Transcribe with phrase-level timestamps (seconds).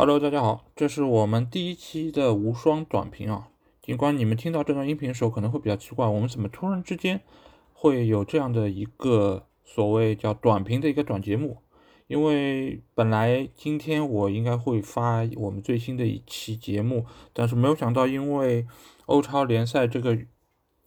[0.00, 3.48] Hello，大家好，这是我们第一期的无双短评啊。
[3.82, 7.20] 尽管你们听到这段音频的时候可能会比较奇怪，我们怎么突然之间
[7.72, 11.58] 会有这样的一个所谓叫短评的一个短节目？
[12.06, 18.68] 因为本来今天我应该会发我们最新的一期节目，但是没有想到因为
[19.06, 20.16] 欧超联赛这个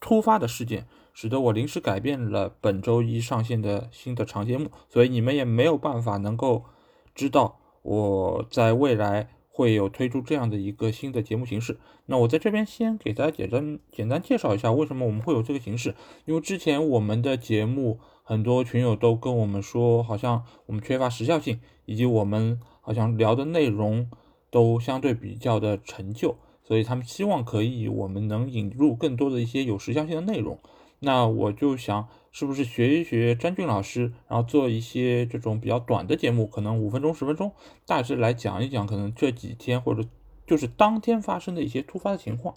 [0.00, 6.66] 突发的事件，使得我临时改变了本周一上线的新的长节目，所以你们也没有办法能够
[7.14, 7.58] 知道。
[7.82, 11.78] 我在未来会有推出这样的一个新的节目形式。
[12.06, 15.94] 那我在这边先给大家简单简单介绍一下为什么我们会有这个形式。
[16.24, 24.10] 因为之前我们的节目很多群友都跟我们说，好像我们缺乏时效性，以及我们好像聊的内容
[24.50, 30.58] 都相对比较的陈旧，所以他们希望可以我们能引入更多的一些有时效性的内容。
[31.00, 32.08] 那我就想。
[32.30, 37.52] 是不是学一学詹俊老师，然后做一些这种比较短的节目，可能五分钟、十分钟，
[37.84, 40.04] 大致来讲一讲，可能这几天或者
[40.46, 42.54] 就是当天发生的一些突发的情况。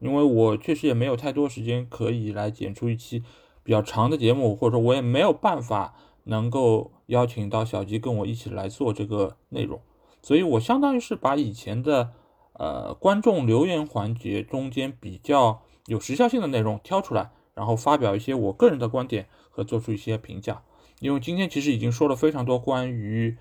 [0.00, 3.22] 因为我确实也没有太多时间可以来剪出一期
[3.62, 9.80] 比较长的节目，或者说我也没有办法能够邀请到小吉跟我一起来做这个内容，
[10.20, 12.10] 所以我相当于是把以前的
[12.54, 17.30] 呃观众留言环节中间比较有时效性的内容挑出来。
[17.54, 20.62] 然后发表一些我个人的观点和做出一些评价，
[21.00, 23.36] 因为今天其实已经说了非常多关于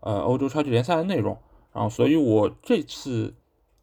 [0.00, 1.36] 呃欧洲超级联赛的内容，
[1.72, 3.34] 然后所以我这次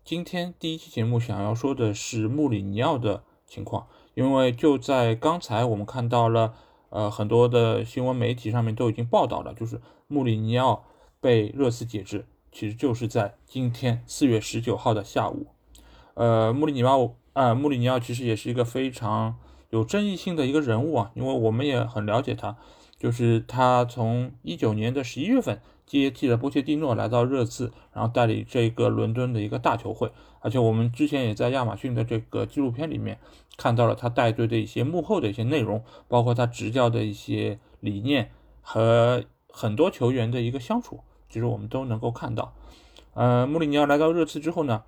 [0.06, 6.54] 今天第一期节目想要说的是穆里尼奥的情况，因为就在刚才我们看到了
[6.90, 10.86] 呃很多的新闻媒体上面都已经报道了，就是穆里尼奥
[11.20, 15.48] 被热刺解职，其实就是在今天四月十九号的下午，
[16.14, 19.36] 呃穆里尼奥啊穆里尼奥其实也是一个非常。
[19.74, 22.56] 有争议性的一个人物啊，因为我们也很了解他，
[23.00, 33.18] 就是他从一九年的十一月份接替了波切蒂诺来到热刺，然后带领这个伦敦的一个大球会，而且我们之前也在亚马逊的这个纪录片里面
[33.58, 38.30] 看到了他带队的一些幕后的一些内容，包括他执教的一些理念
[38.62, 42.54] 和很多球员的一个相处，其实我们都能够看到。
[43.16, 44.84] 呃，穆里尼奥来到热刺之后呢，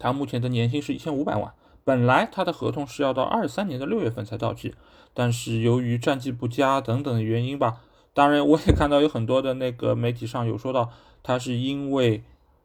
[0.00, 1.54] 他目前的年薪是一千五百万。
[1.84, 4.74] 本来他的合同是要到二三年的六月份才到期，
[5.12, 7.80] 但是由于战绩不佳等等的原因吧，
[8.14, 10.90] 当然我也看到有很多的那个媒体上有说到
[11.24, 12.22] 他是因为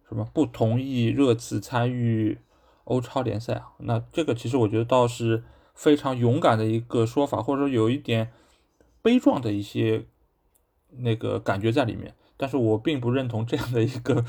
[0.07, 2.38] 什么不同意热刺参与
[2.83, 8.31] 欧超联赛啊，那这个其实我觉得倒是非常勇敢的一个说法，或者说有一点
[9.01, 10.05] 悲壮的一些
[10.99, 14.23] 那个感觉在里面，但是我并不认同这样的一个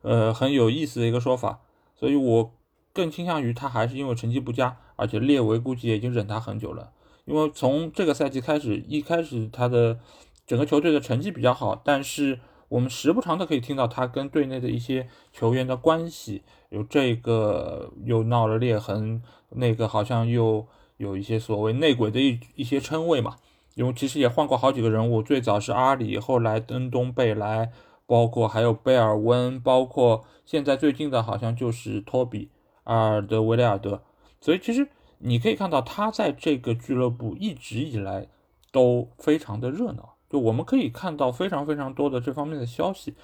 [0.00, 1.60] 呃很有意思的一个说法，
[1.94, 2.52] 所以我。
[2.92, 6.90] 更倾向于他还是因为成绩不佳，而且列维估计也已经忍他很久了。
[7.24, 9.98] 因为从这个赛季开始，一开始他的
[10.46, 20.66] 整个球队的成绩比较好，但是我们时不常的可以听到他跟队内的一些球员的关系有这个又闹了裂痕，那个好像又
[20.96, 23.36] 有一些所谓内鬼的一一些称谓嘛。
[23.74, 27.70] 因为其实也换过好几个人物，最早是阿里，后来登东贝莱，
[28.06, 32.50] 包括还有贝尔温，包括现在最近的好像就是托比。
[32.84, 34.02] 阿尔德维雷尔德，
[34.40, 34.88] 所以其实
[35.18, 38.26] 你可以看到他在这个俱乐部一直以来
[38.70, 43.14] 都非常的热闹，就我们可以看到非常非常多的这方面的消息。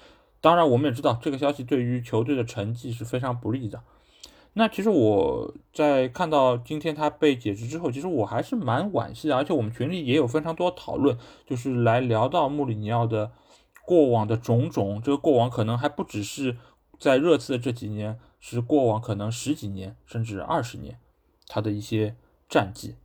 [0.41, 3.81] 当然，我们也知道这个消息对于球队的成绩是非常不利的。
[4.53, 13.31] 那其实我在看到今天他被解职之后，其实我还是蛮惋惜的，而且我们群里也有非常多讨论，就是来聊到穆里尼奥的
[13.85, 16.55] 过往的种种，这个过往可能还不只是
[16.97, 18.17] 在热刺的这几年。
[18.39, 20.97] 是过往可能十几年甚至二十年，
[21.47, 22.15] 他的一些
[22.47, 22.95] 战绩，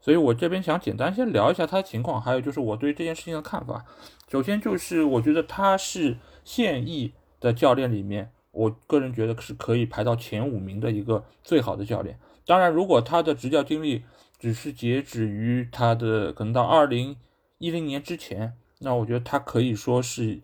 [0.00, 3.86] 所以我这边想简单先聊一下他的情况，还有就是我对这件事情的看法。
[4.28, 12.18] 首先就是我觉得他是现役的教练里面，我个人觉得是可以排到前五名的一个最好的教练。
[12.44, 14.04] 当然，如果他的执教经历
[14.38, 17.16] 只是截止于他的可能到二零
[17.58, 20.42] 一零年之前，那我觉得他可以说是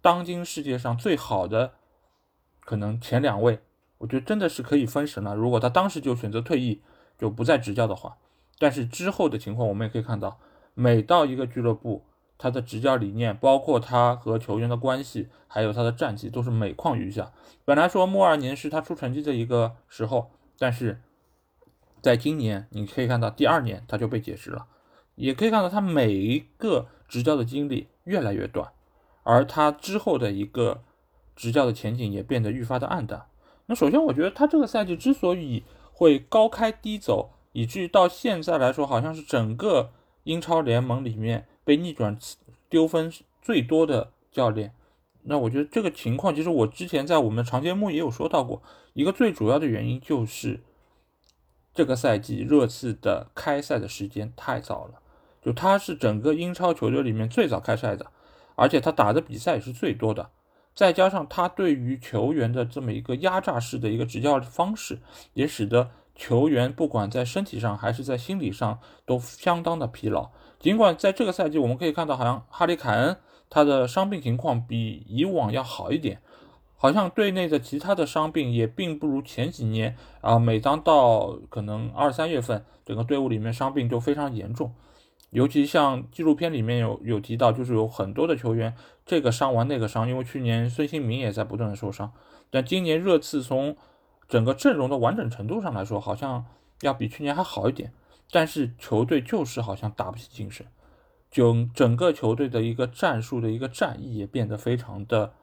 [0.00, 1.74] 当今世界上最好的。
[2.60, 3.60] 可能前两位，
[3.98, 5.34] 我觉得真的是可以封神了。
[5.34, 6.80] 如果他当时就选择退役，
[7.18, 8.16] 就不再执教的话，
[8.58, 10.38] 但是之后的情况我们也可以看到，
[10.74, 12.04] 每到一个俱乐部，
[12.38, 17.32] 他的执教理念，包括他和球员的关系，还有他的战绩，都是每况愈下。
[17.64, 21.00] 本来说末二年是他出成绩的一个时候，但是
[22.00, 24.66] 在今年你可以看到，第二年他就被解职了，
[25.16, 28.70] 也可以看到他每一个执教的经历越来越短，
[29.24, 30.82] 而他之后的一个。
[31.38, 33.26] 执教的前景也变得愈发的暗淡。
[33.70, 35.62] 那首先，我觉得他这个赛季之所以
[35.92, 39.90] 会高开低走，以至于到现在来说，好像是整个
[40.24, 42.18] 英超联盟里面被逆转
[42.70, 43.12] 丢分
[43.42, 44.72] 最多的教练。
[45.24, 48.62] 那我觉得这个情况，其实我之前在我们长节目也有说到过，
[48.94, 50.60] 一个最主要的原因就是
[51.74, 55.02] 这个赛季热刺的开赛的时间太早了，
[55.42, 58.06] 就他是整个英超球队里面最早开赛的，
[58.54, 60.30] 而且他打的比赛也是最多的，
[60.78, 65.00] 再加上他对于球员的这么一个压榨式的一个执教方式，
[65.34, 70.30] 也使得球员不管在身体上还是在心理上都相当的疲劳。
[70.60, 73.16] 尽管在这个赛季我们可以看到，好像哈利凯恩。
[73.50, 76.20] 他的伤病情况比以往要好一点，
[76.76, 80.38] 好像队内的其他的伤病也并不如前几年啊。
[80.38, 84.72] 每当到可能二三月份，整个队伍里面伤病就非常严重，
[85.30, 92.12] 尤其像纪录片里面有有提到，就是有很多的球员这个伤完那个伤，因为去年孙兴民也在不断的受伤，
[92.50, 93.76] 但今年热刺从
[94.26, 96.46] 整个阵容的完整程度上来说，好像
[96.80, 97.92] 要比去年还好一点，
[98.30, 100.66] 但是球队就是好像打不起精神。
[101.30, 105.34] 整整个球队的一个战术的一个战役也变得非常的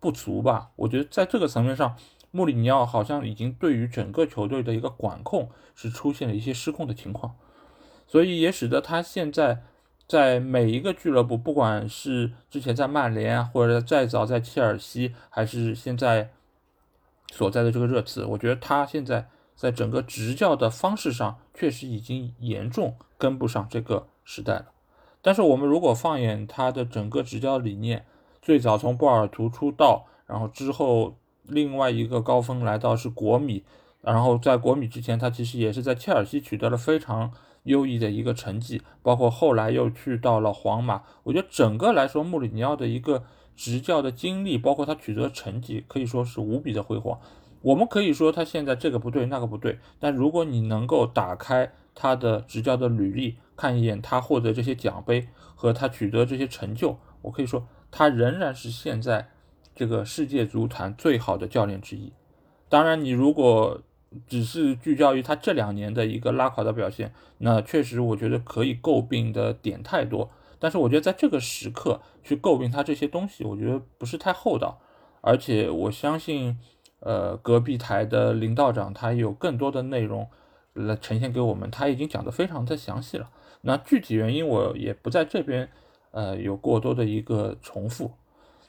[0.00, 0.70] 不足吧？
[0.76, 1.96] 我觉得在这个层面上，
[2.30, 7.34] 穆里尼奥好像已经对于整个球队的一个管控是出现了一些失控的情况，
[8.12, 9.62] 所以也使得他现在
[10.06, 16.28] 在每一个俱乐部，不管是之前在曼联，或者再早在切尔西，还是现在
[17.32, 24.66] 所在的这个热刺，我觉得他现在在整个执教的方式上，确实已经严重跟不上这个时代了。
[25.22, 28.04] 但是我们如果放眼他的整个执教理念，
[28.42, 33.64] 最早从波尔图出道，然后之后另外一个高峰来到是国米，
[34.02, 37.32] 然后在国米之前，他其实也是在切尔西取得了非常
[37.64, 41.02] 优异的一个成绩，包括后来又去到了皇马。
[41.22, 43.24] 我觉得整个来说，穆里尼奥的一个
[43.54, 47.20] 执教的经历，包括他取得的成绩，可以说是无比的辉煌。
[47.60, 59.28] 我们可以说他现在这个不对那个不对，但如果你能够打开他的执教的履历，看一眼他获得这些奖杯和他取得这些成就，我可以说他仍然是现在
[59.76, 62.12] 这个世界足坛最好的教练之一。
[62.68, 63.80] 当然，你如果
[64.26, 70.30] 只是聚焦于他这两年的一个拉垮的表现，那确实我觉得可以诟病的点太多。
[70.58, 74.80] 但是我觉得在这个时刻去诟病他这些东西，我觉得不是太厚道。
[75.20, 76.56] 而且我相信，
[77.00, 80.28] 呃，隔壁台的领导长他有更多的内容
[80.74, 83.30] 来呈现给我们，他已经讲得非常的详细了。
[83.62, 85.68] 那具体原因我也不在这边，
[86.10, 88.12] 呃，有过多的一个重复。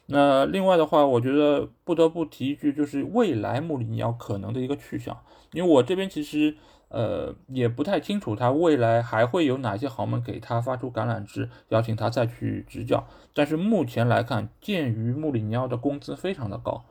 [0.06, 5.16] 那另外的话，我觉得不得不提一句，就是未来穆里尼奥可能的一个去向，
[5.52, 6.56] 因为我这边其实
[6.88, 13.06] 呃也不太清楚他未来还会有哪些豪门给他发出橄榄枝，邀请他再去执教。
[13.32, 16.84] 但是目前来看，鉴于穆里尼奥的工资非常的高，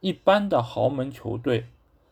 [0.00, 1.66] 一般的豪门球队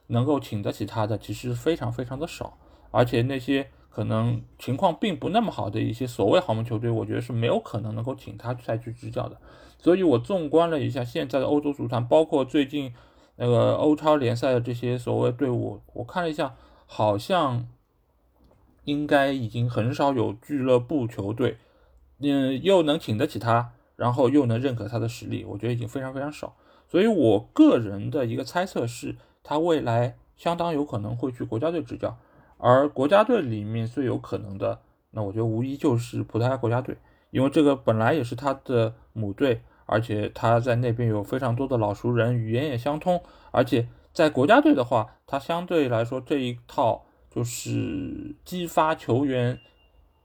[0.08, 2.58] 能够请得起他的其实非常非常的少，
[2.90, 3.68] 而且那些。
[3.98, 9.36] 可能情况并不那么好的一些所谓豪门球队，我觉得是没有可能能够请他再去执教的。
[9.76, 12.94] 所以我纵观了一下现在的欧洲足坛，包括最近
[13.34, 16.54] 那个欧超联赛的这些所谓队伍，我看了一下，
[16.86, 17.66] 好像
[18.84, 21.56] 应该已经很少有俱乐部球队，
[22.20, 26.54] 嗯，又能请得起他，然后又能认可他的实力，我觉得已经非常非常少。
[26.88, 32.16] 所以我个人的一个猜测是，他未来相当有可能会去国家队执教。
[32.58, 34.80] 而国家队里面最有可能的，
[35.12, 36.96] 那我觉得无疑就是葡萄牙国家队，
[37.30, 43.22] 因为这个本来也是他的母队，而且他在那边有非常多的老熟人，语言也相通，
[43.52, 49.60] 而且在国家队的话，他相对来说这一套就是激发球员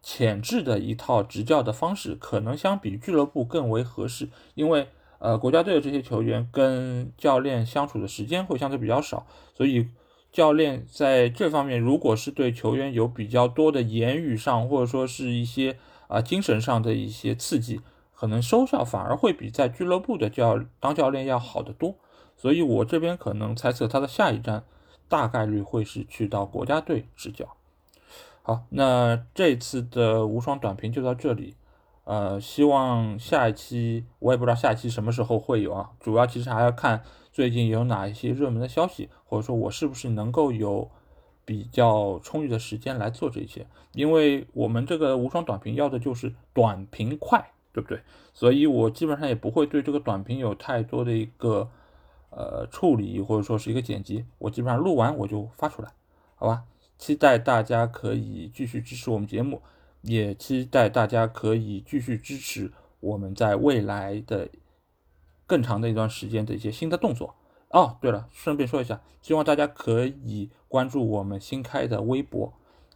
[0.02, 4.88] 潜质的一套执教的方式，可能相比俱乐部更为合适，因为
[5.20, 9.90] 呃国家队的这些球员跟教练相处的时间会相对比较少，所以。
[10.34, 17.80] 教练在这方面，如果是对球员有比较多的言语上，或者说是一些啊精神上的一些刺激，
[18.16, 21.96] 可能收效反而会比在俱乐部的教当教练要好得多。
[22.36, 24.64] 所以我这边可能猜测他的下一站
[25.08, 27.56] 大概率会是去到国家队执教。
[28.42, 31.56] 好，那这次的无双短评就到这里。
[32.06, 37.04] 呃，希望下一期我也不知道下一期什么时候会有啊，主要其实还要看。
[37.32, 40.92] 最近有哪一些热门的消息，或者说我是不是能够有
[41.44, 43.66] 比较充裕的时间来做这些？
[43.94, 48.02] 因为我们这个无双短评要的就是短评快，对不对？
[48.36, 51.72] 所以我基本上也不会对这个短评有太多的一个
[52.30, 54.26] 呃处理，或者说是一个剪辑。
[54.38, 55.92] 我基本上录完我就发出来，
[56.36, 56.66] 好吧？
[57.00, 59.64] 期待大家可以继续支持我们节目，
[60.04, 64.48] 也期待大家可以继续支持我们在未来的。
[65.46, 67.36] 更长的一段时间的一些新的动作
[67.68, 67.98] 哦。
[68.02, 72.54] 对了，顺便说一下，希望大家可以关注我们新开的微博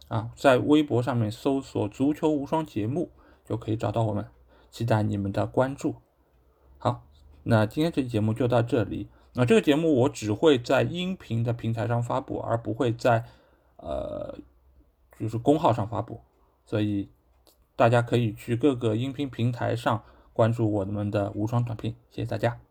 [0.08, 3.10] 啊，在微博上面搜索“足球无双”节目
[3.44, 4.26] 就可以找到我们，
[4.70, 5.96] 期待你们的关注。
[6.78, 7.04] 好，
[7.44, 9.08] 那今天这期节目就到这里。
[9.34, 13.26] 那这个节目我只会在音频的平台上发布，而不会在
[13.76, 14.36] 呃
[15.20, 16.22] 就是公号上发布，
[16.68, 17.08] 所以
[17.76, 20.02] 大家可以去各个音频平台上
[20.34, 21.94] 关注我们的无双短评。
[22.10, 22.67] 谢谢大家。